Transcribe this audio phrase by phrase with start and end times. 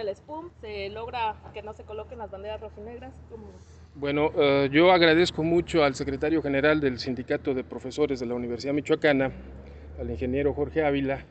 [0.00, 3.12] el SPUM, se logra que no se coloquen las banderas rojinegras.
[3.28, 3.48] ¿Cómo?
[3.96, 8.72] Bueno, uh, yo agradezco mucho al secretario general del Sindicato de Profesores de la Universidad
[8.74, 9.32] Michoacana,
[9.98, 11.24] al ingeniero Jorge Ávila,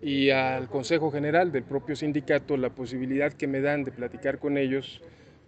[0.00, 4.56] y al Consejo General del propio sindicato la posibilidad que me dan de platicar con
[4.56, 5.02] ellos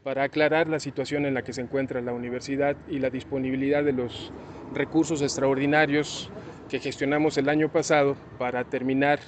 [0.05, 3.95] para aclarar la situación en la que se encuentra la universidad y la disponibilidad de
[3.95, 4.31] los
[4.75, 6.29] recursos extraordinarios
[6.69, 9.21] que gestionamos el año pasado para terminar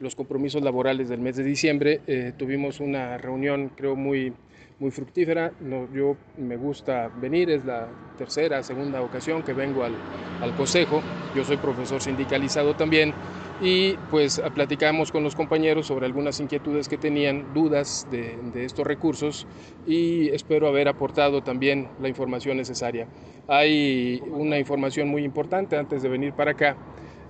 [0.00, 2.00] los compromisos laborales del mes de diciembre.
[2.06, 4.32] Eh, tuvimos una reunión, creo, muy,
[4.78, 5.52] muy fructífera.
[5.60, 9.94] No, yo me gusta venir, es la tercera, segunda ocasión que vengo al,
[10.40, 11.02] al Consejo.
[11.34, 13.14] Yo soy profesor sindicalizado también
[13.60, 18.86] y pues platicamos con los compañeros sobre algunas inquietudes que tenían, dudas de, de, estos
[18.86, 19.46] recursos
[19.86, 23.06] y espero haber aportado también la información necesaria.
[23.48, 26.76] Hay una información muy importante antes de venir para acá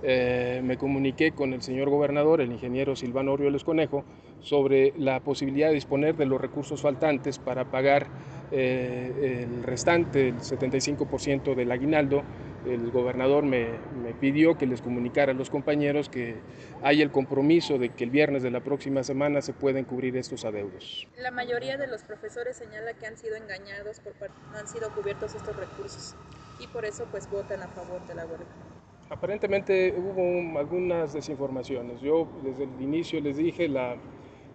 [0.03, 4.03] eh, me comuniqué con el señor gobernador, el ingeniero Silvano Orioles Conejo,
[4.41, 8.07] sobre la posibilidad de disponer de los recursos faltantes para pagar
[8.51, 12.23] eh, el restante, el 75% del aguinaldo.
[12.65, 13.67] El gobernador me,
[14.19, 16.35] pidió que les comunicara a los compañeros que
[16.81, 20.43] hay el compromiso de que el viernes de la próxima semana se pueden cubrir estos
[20.43, 21.07] adeudos.
[21.17, 24.13] La mayoría de los profesores señala que han sido engañados, por
[24.51, 26.15] no han sido cubiertos estos recursos
[26.59, 28.76] y por eso pues votan a favor de la huelga.
[29.09, 32.01] Aparentemente hubo algunas desinformaciones.
[32.01, 33.69] Yo desde el inicio les dije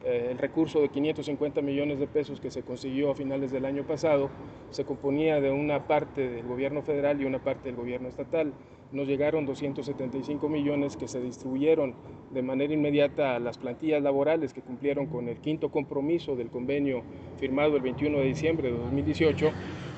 [0.05, 3.85] eh, el recurso de 550 millones de pesos que se consiguió a finales del año
[3.85, 4.29] pasado
[4.71, 8.53] se componía de una parte del gobierno federal y una parte del gobierno estatal.
[8.91, 11.95] Nos llegaron 275 millones que se distribuyeron
[12.31, 17.03] de manera inmediata a las plantillas laborales que cumplieron con el quinto compromiso del convenio
[17.39, 19.51] firmado el 21 de diciembre de 2018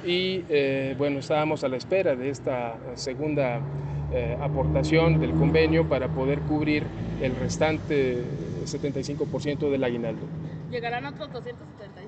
[0.05, 3.60] y eh, bueno, estábamos a la espera de esta segunda
[4.12, 6.84] eh, aportación del convenio para poder cubrir
[7.20, 8.22] el restante
[8.64, 10.27] 75% del aguinaldo.
[10.70, 12.03] ¿Llegarán otros 275?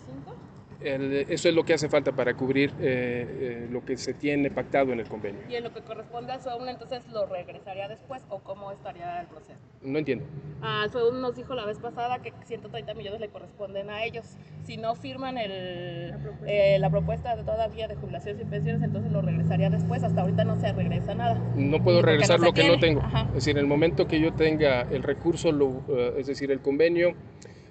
[0.81, 4.51] El, eso es lo que hace falta para cubrir eh, eh, lo que se tiene
[4.51, 5.41] pactado en el convenio.
[5.49, 9.27] ¿Y en lo que corresponde al FEUM entonces lo regresaría después o cómo estaría el
[9.27, 9.59] proceso?
[9.83, 10.25] No entiendo.
[10.61, 14.37] Al FEUM nos dijo la vez pasada que 130 millones le corresponden a ellos.
[14.65, 16.47] Si no firman el, la, propuesta.
[16.53, 20.03] Eh, la propuesta de todavía de jubilaciones y pensiones, entonces lo regresaría después.
[20.03, 21.41] Hasta ahorita no se regresa nada.
[21.57, 22.77] No puedo regresar no lo que tiene.
[22.77, 23.01] no tengo.
[23.01, 23.27] Ajá.
[23.29, 25.85] Es decir, en el momento que yo tenga el recurso, lo, uh,
[26.19, 27.15] es decir, el convenio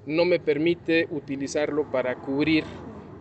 [0.06, 2.64] no me permite utilizarlo para cubrir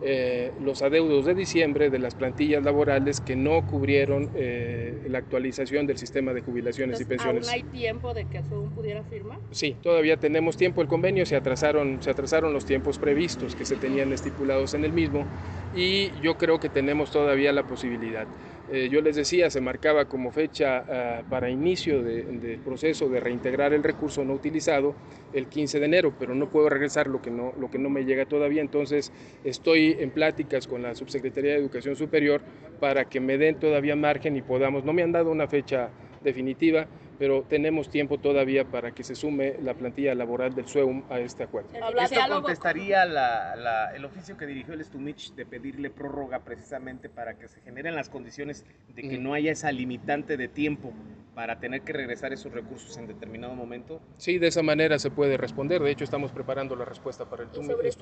[0.01, 5.87] eh, los adeudos de diciembre de las plantillas laborales que no cubrieron eh, la actualización
[5.87, 7.47] del sistema de jubilaciones Entonces, y pensiones.
[7.47, 9.39] ¿Aún hay tiempo de que FEUM pudiera firmar?
[9.51, 10.81] Sí, todavía tenemos tiempo.
[10.81, 14.91] El convenio se atrasaron, se atrasaron los tiempos previstos que se tenían estipulados en el
[14.91, 15.27] mismo
[15.71, 18.27] y yo creo que tenemos todavía la posibilidad.
[18.71, 20.83] Eh, yo les decía, se marcaba como fecha
[21.23, 24.95] uh, para inicio del de proceso de reintegrar el recurso no utilizado
[25.33, 28.05] el 15 de enero, pero no puedo regresar lo que no, lo que no me
[28.05, 29.11] llega todavía, entonces
[29.43, 32.41] estoy en pláticas con la Subsecretaría de Educación Superior
[32.79, 35.89] para que me den todavía margen y podamos, no me han dado una fecha
[36.23, 36.87] definitiva,
[37.17, 41.43] pero tenemos tiempo todavía para que se sume la plantilla laboral del SUEUM a este
[41.43, 41.69] acuerdo.
[41.73, 47.35] ¿Esto contestaría la, la, el oficio que dirigió el Stumich de pedirle prórroga precisamente para
[47.37, 48.65] que se generen las condiciones
[48.95, 49.23] de que mm.
[49.23, 50.93] no haya esa limitante de tiempo
[51.35, 54.01] para tener que regresar esos recursos en determinado momento?
[54.17, 55.83] Sí, de esa manera se puede responder.
[55.83, 57.97] De hecho, estamos preparando la respuesta para el Stumich.